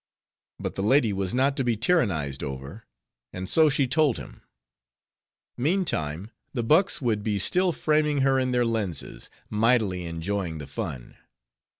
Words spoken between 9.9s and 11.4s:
enjoying the fun.